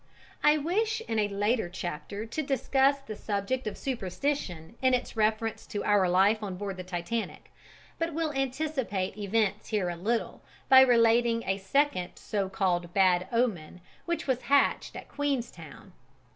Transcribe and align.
I 0.43 0.57
wish 0.57 1.01
in 1.01 1.19
a 1.19 1.27
later 1.27 1.69
chapter 1.69 2.25
to 2.25 2.41
discuss 2.41 2.97
the 3.01 3.15
subject 3.15 3.67
of 3.67 3.77
superstition 3.77 4.75
in 4.81 4.95
its 4.95 5.15
reference 5.15 5.67
to 5.67 5.83
our 5.83 6.09
life 6.09 6.41
on 6.41 6.55
board 6.55 6.77
the 6.77 6.83
Titanic, 6.83 7.51
but 7.99 8.11
will 8.15 8.33
anticipate 8.33 9.15
events 9.15 9.67
here 9.67 9.89
a 9.91 9.95
little 9.95 10.41
by 10.69 10.81
relating 10.81 11.43
a 11.43 11.59
second 11.59 12.13
so 12.15 12.49
called 12.49 12.91
"bad 12.95 13.27
omen" 13.31 13.79
which 14.05 14.25
was 14.25 14.41
hatched 14.41 14.95
at 14.95 15.07
Queenstown. 15.07 15.93